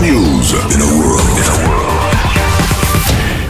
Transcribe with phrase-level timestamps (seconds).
[0.00, 0.54] News.
[0.72, 1.24] In a world.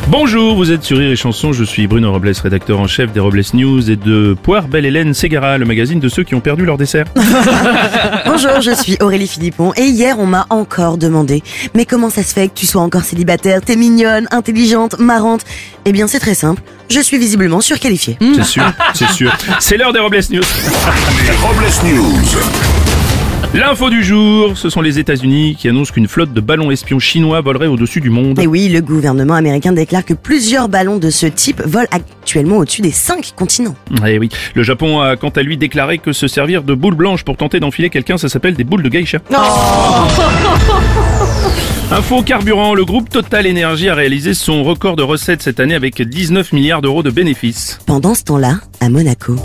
[0.09, 3.21] Bonjour, vous êtes sur Rire et Chanson, je suis Bruno Robles, rédacteur en chef des
[3.21, 6.67] Robles News et de Poire Belle Hélène Ségara, le magazine de ceux qui ont perdu
[6.67, 7.07] leur dessert.
[8.27, 11.43] Bonjour, je suis Aurélie Philippon et hier on m'a encore demandé
[11.75, 13.61] Mais comment ça se fait que tu sois encore célibataire?
[13.63, 15.43] T'es mignonne, intelligente, marrante
[15.87, 18.19] Eh bien c'est très simple, je suis visiblement surqualifiée.
[18.37, 19.33] C'est sûr, c'est sûr.
[19.61, 20.43] C'est l'heure des Robles News.
[21.25, 22.84] Les Robles News.
[23.55, 27.41] L'info du jour, ce sont les États-Unis qui annoncent qu'une flotte de ballons espions chinois
[27.41, 28.41] volerait au-dessus du monde.
[28.41, 32.83] Et oui, le gouvernement américain déclare que plusieurs ballons de ce type volent actuellement au-dessus
[32.83, 33.77] des cinq continents.
[34.05, 37.23] Eh oui, le Japon a quant à lui déclaré que se servir de boules blanches
[37.23, 39.19] pour tenter d'enfiler quelqu'un, ça s'appelle des boules de geisha.
[41.93, 46.03] Info carburant, le groupe Total Energy a réalisé son record de recettes cette année avec
[46.03, 47.79] 19 milliards d'euros de bénéfices.
[47.87, 49.37] Pendant ce temps-là, à Monaco.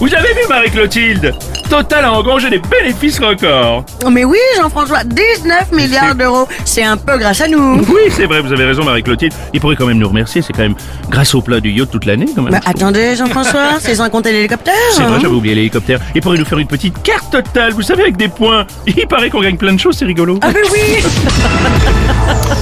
[0.00, 1.34] Vous avez vu Marie-Clotilde?
[1.68, 3.84] Total a engrangé des bénéfices records.
[4.04, 7.78] Oh, Mais oui, Jean-François, 19 milliards d'euros, c'est un peu grâce à nous.
[7.88, 9.32] Oui, c'est vrai, vous avez raison Marie-Clotilde.
[9.52, 10.76] Il pourrait quand même nous remercier, c'est quand même
[11.10, 12.52] grâce au plat du yacht toute l'année quand même.
[12.52, 14.74] Bah, attendez, Jean-François, c'est sans compter l'hélicoptère.
[14.92, 15.18] c'est vrai, hein.
[15.20, 15.98] j'avais oublié l'hélicoptère.
[16.14, 18.66] Il pourrait nous faire une petite carte totale, vous savez, avec des points.
[18.86, 20.38] Il paraît qu'on gagne plein de choses, c'est rigolo.
[20.42, 21.02] Ah mais oui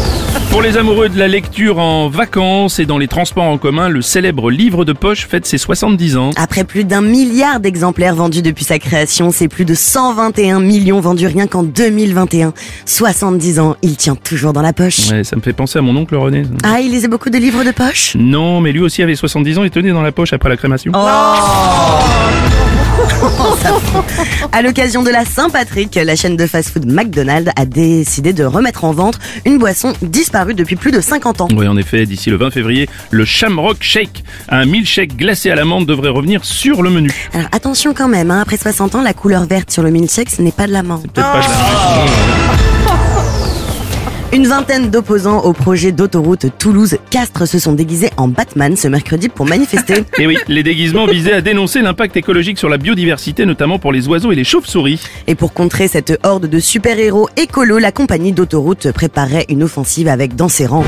[0.55, 4.03] Pour les amoureux de la lecture en vacances et dans les transports en commun, le
[4.03, 6.31] célèbre livre de poche fête ses 70 ans.
[6.37, 11.27] Après plus d'un milliard d'exemplaires vendus depuis sa création, c'est plus de 121 millions vendus
[11.27, 12.55] rien qu'en 2021.
[12.87, 15.11] 70 ans, il tient toujours dans la poche.
[15.11, 16.45] Ouais, ça me fait penser à mon oncle René.
[16.63, 18.15] Ah, il lisait beaucoup de livres de poche?
[18.17, 20.93] Non, mais lui aussi avait 70 ans et tenait dans la poche après la crémation.
[24.53, 28.93] À l'occasion de la Saint-Patrick, la chaîne de fast-food McDonald's a décidé de remettre en
[28.93, 31.49] vente une boisson disparue depuis plus de 50 ans.
[31.57, 35.87] Oui, en effet, d'ici le 20 février, le Shamrock Shake, un milkshake glacé à l'amande,
[35.87, 37.11] devrait revenir sur le menu.
[37.33, 40.43] Alors attention quand même, hein, après 60 ans, la couleur verte sur le milkshake, ce
[40.43, 41.03] n'est pas de la menthe.
[41.13, 42.24] Peut-être pas de la-
[44.35, 49.47] Une vingtaine d'opposants au projet d'autoroute Toulouse-Castres se sont déguisés en Batman ce mercredi pour
[49.47, 50.05] manifester.
[50.19, 54.09] Et oui, les déguisements visaient à dénoncer l'impact écologique sur la biodiversité, notamment pour les
[54.09, 55.01] oiseaux et les chauves-souris.
[55.29, 60.35] Et pour contrer cette horde de super-héros écolos, la compagnie d'autoroute préparait une offensive avec
[60.35, 60.85] dans ses rangs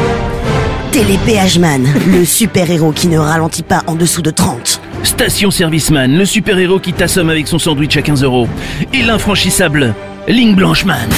[0.96, 4.80] Télépéageman, le super-héros qui ne ralentit pas en dessous de 30.
[5.02, 8.48] Station Serviceman, le super-héros qui t'assomme avec son sandwich à 15 euros.
[8.94, 9.94] Et l'infranchissable,
[10.26, 11.06] Ligne Blancheman.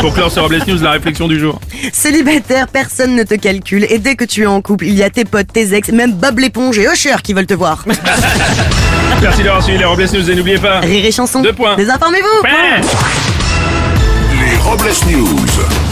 [0.00, 1.60] Pour clore sur Robles News, la réflexion du jour.
[1.92, 5.10] Célibataire, personne ne te calcule et dès que tu es en couple, il y a
[5.10, 7.84] tes potes, tes ex, même Bob l'éponge et Usher qui veulent te voir.
[9.22, 10.80] Merci d'avoir suivi les Robles News et n'oubliez pas...
[10.80, 11.42] Rire et chanson.
[11.42, 11.76] Deux points.
[11.76, 12.44] Désinformez-vous.
[14.50, 15.91] Les Robles News.